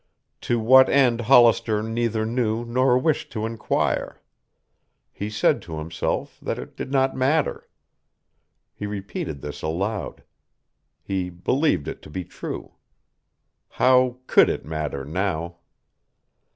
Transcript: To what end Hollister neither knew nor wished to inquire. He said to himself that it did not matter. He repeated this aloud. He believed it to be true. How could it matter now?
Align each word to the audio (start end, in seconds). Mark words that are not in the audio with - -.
To 0.49 0.59
what 0.59 0.89
end 0.89 1.21
Hollister 1.21 1.83
neither 1.83 2.25
knew 2.25 2.65
nor 2.65 2.97
wished 2.97 3.31
to 3.33 3.45
inquire. 3.45 4.19
He 5.11 5.29
said 5.29 5.61
to 5.61 5.77
himself 5.77 6.39
that 6.41 6.57
it 6.57 6.75
did 6.75 6.91
not 6.91 7.15
matter. 7.15 7.69
He 8.73 8.87
repeated 8.87 9.41
this 9.41 9.61
aloud. 9.61 10.23
He 11.03 11.29
believed 11.29 11.87
it 11.87 12.01
to 12.01 12.09
be 12.09 12.23
true. 12.23 12.73
How 13.69 14.17
could 14.25 14.49
it 14.49 14.65
matter 14.65 15.05
now? 15.05 15.57